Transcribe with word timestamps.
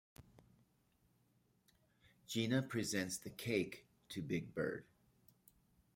Gina 2.25 2.63
presents 2.63 3.17
the 3.17 3.29
cake 3.29 3.85
to 4.09 4.21
Big 4.23 4.55
Bird. 4.55 4.83